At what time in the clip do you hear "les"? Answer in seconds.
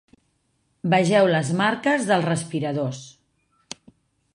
1.35-1.53